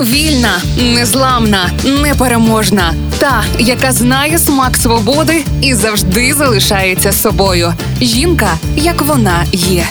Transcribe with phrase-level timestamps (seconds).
[0.00, 1.70] Вільна, незламна,
[2.02, 2.94] непереможна.
[3.18, 7.74] Та, яка знає смак свободи і завжди залишається собою.
[8.00, 9.86] Жінка, як вона є.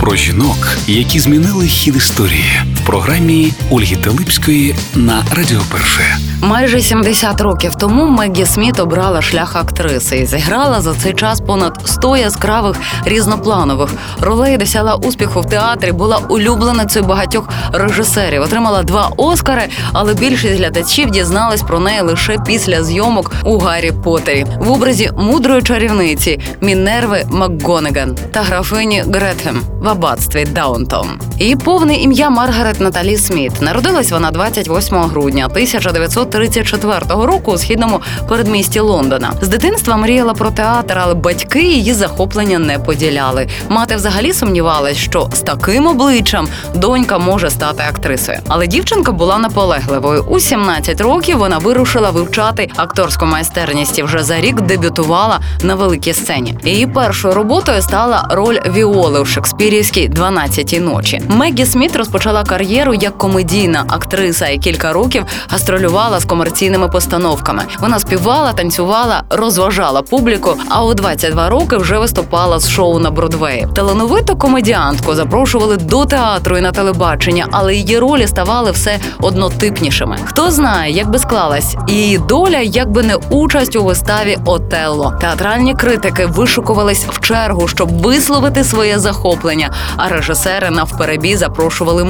[0.00, 6.16] Про жінок, які змінили хід історії програмі Ольги Телипської на Радіо Перше.
[6.40, 11.80] Майже 70 років тому Меггі Сміт обрала шлях актриси і зіграла за цей час понад
[11.84, 19.62] 100 яскравих різнопланових ролей, досягла успіху в театрі, була улюбленицею багатьох режисерів, отримала два Оскари,
[19.92, 25.62] але більшість глядачів дізнались про неї лише після зйомок у Гаррі Поттері в образі мудрої
[25.62, 31.08] чарівниці Мінерви МакГонеган та графині Гретхем в аббатстві Даунтон.
[31.38, 33.62] Її повне ім'я Маргарет Наталі Сміт.
[33.62, 39.32] Народилась вона 28 грудня 1934 року у східному передмісті Лондона.
[39.40, 43.48] З дитинства мріяла про театр, але батьки її захоплення не поділяли.
[43.68, 48.38] Мати взагалі сумнівалась, що з таким обличчям донька може стати актрисою.
[48.48, 50.24] Але дівчинка була наполегливою.
[50.28, 56.12] У 17 років вона вирушила вивчати акторську майстерність і вже за рік дебютувала на великій
[56.12, 56.58] сцені.
[56.64, 61.22] Її першою роботою стала роль Віоли у шекспірівській «12-й ночі.
[61.28, 67.62] Меггі Сміт розпочала кар'єру як комедійна актриса і кілька років гастролювала з комерційними постановками.
[67.80, 70.56] Вона співала, танцювала, розважала публіку.
[70.68, 73.68] А у 22 роки вже виступала з шоу на Бродвеї.
[73.74, 80.18] Талановиту комедіантку запрошували до театру і на телебачення, але її ролі ставали все однотипнішими.
[80.24, 85.14] Хто знає, як би склалась її доля, якби не участь у виставі Отелло.
[85.20, 89.70] Театральні критики вишукувались в чергу, щоб висловити своє захоплення.
[89.96, 92.04] А режисери навперебій запрошували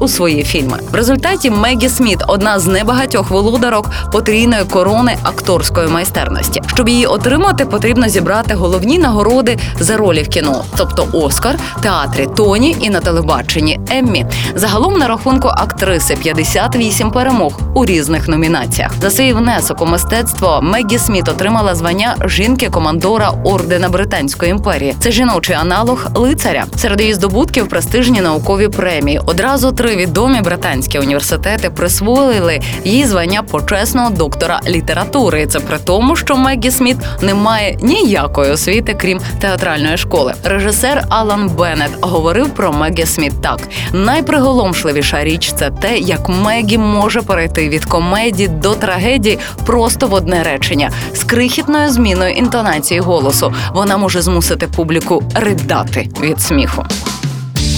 [0.00, 0.78] У свої фільми.
[0.90, 6.62] В результаті Меггі Сміт одна з небагатьох володарок потрійної корони акторської майстерності.
[6.66, 12.76] Щоб її отримати, потрібно зібрати головні нагороди за ролі в кіно, тобто Оскар, театрі Тоні
[12.80, 14.26] і на телебаченні Еммі.
[14.54, 18.90] Загалом на рахунку актриси 58 перемог у різних номінаціях.
[19.00, 24.94] За свій внесок у мистецтво Меггі Сміт отримала звання жінки-командора ордена Британської імперії.
[25.00, 26.64] Це жіночий аналог лицаря.
[26.76, 29.20] Серед її здобутків престижні наукові премії.
[29.26, 35.42] Одразу три відомі британські університети присвоїли їй звання почесного доктора літератури.
[35.42, 40.34] І це при тому, що Меггі Сміт не має ніякої освіти, крім театральної школи.
[40.44, 43.58] Режисер Алан Беннет говорив про Меггі Сміт так:
[43.92, 50.42] найприголомшливіша річ це те, як Мегі може перейти від комедії до трагедії просто в одне
[50.42, 53.54] речення з крихітною зміною інтонації голосу.
[53.74, 56.84] Вона може змусити публіку ридати від сміху.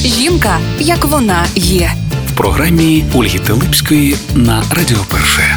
[0.05, 1.93] Жінка, як вона є.
[2.33, 5.56] В програмі Ольги Телипської на Радіо Перше.